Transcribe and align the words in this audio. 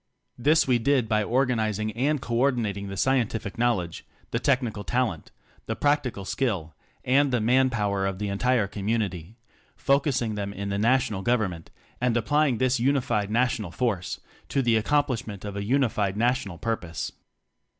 This 0.35 0.67
we 0.67 0.79
did 0.79 1.07
by 1.07 1.21
organizing 1.21 1.91
and 1.91 2.19
co 2.19 2.33
ordinating 2.37 2.87
the 2.87 2.97
Scientific 2.97 3.55
Knowledge, 3.59 4.03
the 4.31 4.39
Technical 4.39 4.83
Talent, 4.83 5.31
the 5.67 5.75
Practi 5.75 6.11
cal 6.11 6.25
Skill 6.25 6.73
and 7.05 7.31
the 7.31 7.39
Man 7.39 7.69
Power 7.69 8.07
of 8.07 8.17
the 8.17 8.27
entire 8.27 8.65
Community: 8.65 9.37
focusing 9.75 10.33
them 10.33 10.53
in 10.53 10.69
the 10.69 10.79
National 10.79 11.21
Government, 11.21 11.69
and 12.01 12.17
apply 12.17 12.47
ing 12.47 12.57
this 12.57 12.79
Unified 12.79 13.29
National 13.29 13.69
Force 13.69 14.19
to 14.49 14.63
the 14.63 14.75
accomplishment 14.75 15.45
of 15.45 15.55
a 15.55 15.63
Unified 15.63 16.17
National 16.17 16.57
Purpose. 16.57 17.11